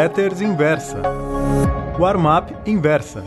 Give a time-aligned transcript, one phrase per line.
[0.00, 1.02] Newsletters Inversa.
[1.98, 3.22] Warm-up Inversa.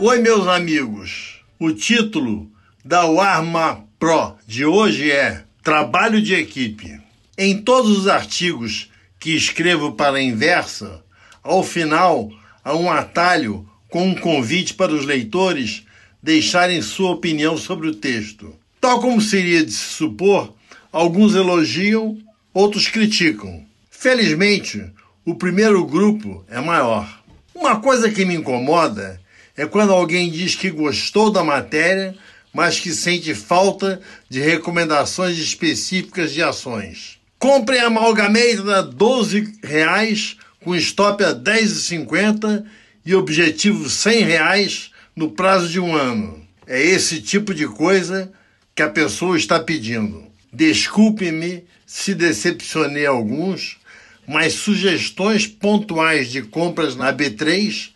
[0.00, 1.40] Oi, meus amigos.
[1.60, 2.50] O título
[2.84, 7.00] da Warm-up Pro de hoje é Trabalho de Equipe.
[7.38, 8.90] Em todos os artigos
[9.20, 11.04] que escrevo para a Inversa,
[11.40, 12.28] ao final
[12.64, 15.84] há um atalho com um convite para os leitores
[16.20, 18.56] deixarem sua opinião sobre o texto.
[18.80, 20.52] Tal como seria de se supor,
[20.94, 22.16] alguns elogiam,
[22.52, 23.66] outros criticam.
[23.90, 24.92] Felizmente,
[25.24, 27.20] o primeiro grupo é maior.
[27.52, 29.20] Uma coisa que me incomoda
[29.56, 32.14] é quando alguém diz que gostou da matéria,
[32.52, 37.18] mas que sente falta de recomendações específicas de ações.
[37.40, 42.64] Compre a Amalgamate a 12 reais, com stop a R$ 10,50
[43.04, 46.40] e objetivo R$ reais no prazo de um ano.
[46.68, 48.32] É esse tipo de coisa
[48.76, 50.33] que a pessoa está pedindo.
[50.54, 53.76] Desculpe-me se decepcionei alguns,
[54.24, 57.90] mas sugestões pontuais de compras na B3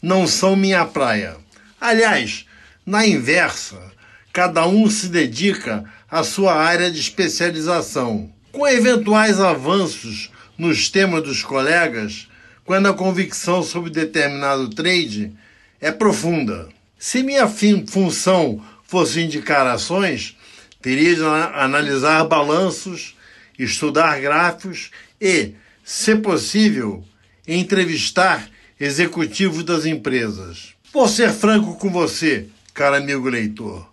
[0.00, 1.36] não são minha praia.
[1.80, 2.46] Aliás,
[2.86, 3.92] na inversa,
[4.32, 8.30] cada um se dedica à sua área de especialização.
[8.52, 12.28] Com eventuais avanços nos temas dos colegas,
[12.64, 15.32] quando a convicção sobre determinado trade
[15.80, 16.68] é profunda.
[16.96, 20.36] Se minha função fosse indicar ações,
[20.84, 23.16] teria de analisar balanços,
[23.58, 27.02] estudar gráficos e, se possível,
[27.48, 30.74] entrevistar executivos das empresas.
[30.92, 33.90] Vou ser franco com você, caro amigo leitor.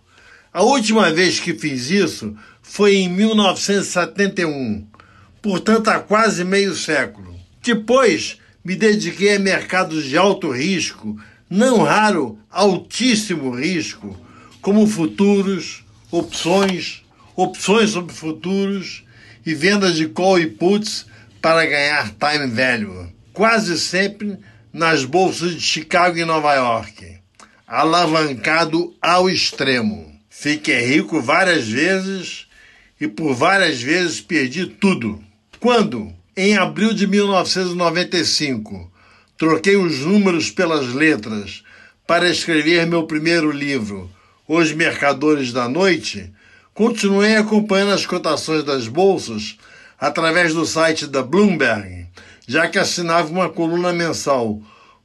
[0.52, 4.86] A última vez que fiz isso foi em 1971,
[5.40, 7.34] portanto há quase meio século.
[7.62, 11.18] Depois me dediquei a mercados de alto risco,
[11.48, 14.14] não raro altíssimo risco,
[14.60, 15.81] como futuros,
[16.12, 17.02] opções,
[17.34, 19.02] opções sobre futuros
[19.44, 21.06] e vendas de call e puts
[21.40, 24.38] para ganhar time value, quase sempre
[24.72, 27.18] nas bolsas de Chicago e Nova York,
[27.66, 30.12] alavancado ao extremo.
[30.28, 32.46] Fiquei rico várias vezes
[33.00, 35.22] e por várias vezes perdi tudo.
[35.58, 38.92] Quando, em abril de 1995,
[39.38, 41.62] troquei os números pelas letras
[42.06, 44.10] para escrever meu primeiro livro,
[44.54, 46.30] Os Mercadores da Noite,
[46.74, 49.56] continuei acompanhando as cotações das bolsas
[49.98, 52.06] através do site da Bloomberg,
[52.46, 54.60] já que assinava uma coluna mensal,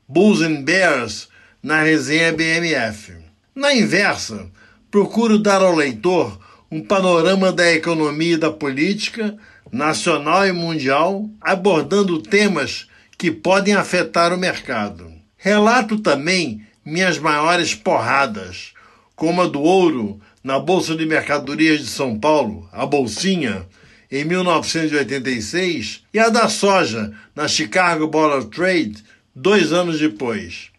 [0.06, 1.30] Bulls and Bears,
[1.64, 3.14] na resenha BMF.
[3.56, 4.48] Na inversa,
[4.92, 6.38] procuro dar ao leitor
[6.70, 9.34] um panorama da economia e da política
[9.72, 15.10] nacional e mundial, abordando temas que podem afetar o mercado.
[15.38, 18.74] Relato também minhas maiores porradas,
[19.18, 23.66] como a do ouro na Bolsa de Mercadorias de São Paulo, a Bolsinha,
[24.12, 29.04] em 1986, e a da soja na Chicago Board of Trade,
[29.36, 30.70] dois anos depois.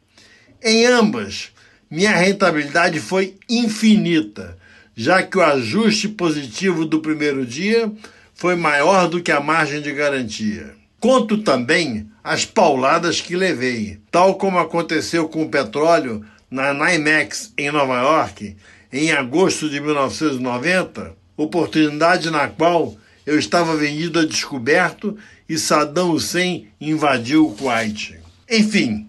[0.62, 1.50] Em ambas,
[1.90, 4.56] minha rentabilidade foi infinita,
[4.94, 7.90] já que o ajuste positivo do primeiro dia
[8.34, 10.76] foi maior do que a margem de garantia.
[11.00, 17.70] Conto também as pauladas que levei, tal como aconteceu com o petróleo na NYMEX em
[17.70, 18.56] Nova York
[18.92, 25.16] em agosto de 1990, oportunidade na qual eu estava vendido a descoberto
[25.48, 28.18] e Saddam Hussein invadiu o Kuwait.
[28.50, 29.06] Enfim,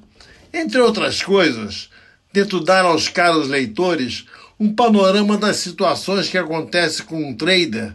[0.53, 1.89] entre outras coisas,
[2.33, 4.25] tento dar aos caros leitores
[4.59, 7.93] um panorama das situações que acontecem com um trader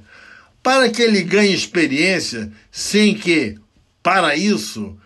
[0.63, 3.59] para que ele ganhe experiência sem que,
[4.03, 4.97] para isso,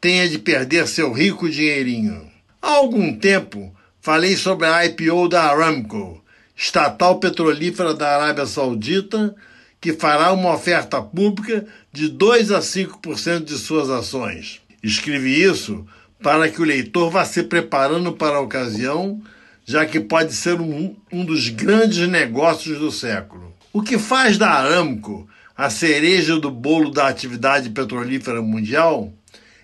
[0.00, 2.30] tenha de perder seu rico dinheirinho.
[2.62, 3.74] Há algum tempo
[4.08, 6.24] falei sobre a IPO da Aramco,
[6.56, 9.34] estatal petrolífera da Arábia Saudita,
[9.78, 14.62] que fará uma oferta pública de 2 a 5% de suas ações.
[14.82, 15.86] Escrevi isso
[16.22, 19.20] para que o leitor vá se preparando para a ocasião,
[19.66, 23.52] já que pode ser um, um dos grandes negócios do século.
[23.74, 29.12] O que faz da Aramco a cereja do bolo da atividade petrolífera mundial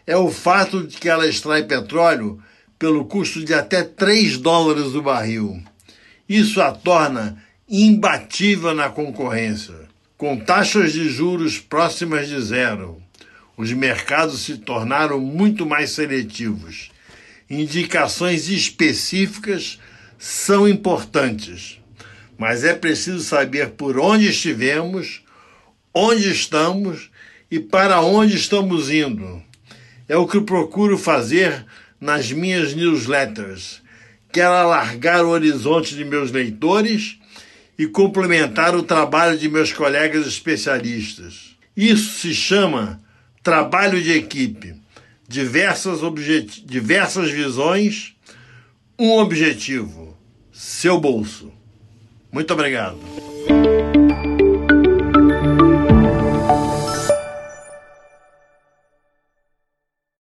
[0.06, 2.42] é o fato de que ela extrai petróleo
[2.78, 5.62] pelo custo de até 3 dólares o barril.
[6.28, 9.74] Isso a torna imbatível na concorrência.
[10.16, 13.00] Com taxas de juros próximas de zero,
[13.56, 16.90] os mercados se tornaram muito mais seletivos.
[17.48, 19.78] Indicações específicas
[20.18, 21.78] são importantes
[22.36, 25.22] mas é preciso saber por onde estivemos,
[25.92, 27.10] onde estamos
[27.50, 29.42] e para onde estamos indo.
[30.08, 31.64] É o que procuro fazer
[32.04, 33.80] nas minhas newsletters.
[34.30, 37.18] Quero alargar o horizonte de meus leitores
[37.78, 41.56] e complementar o trabalho de meus colegas especialistas.
[41.74, 43.00] Isso se chama
[43.42, 44.74] trabalho de equipe.
[45.26, 46.00] Diversas,
[46.66, 48.14] diversas visões,
[48.98, 50.14] um objetivo:
[50.52, 51.50] seu bolso.
[52.30, 52.98] Muito obrigado.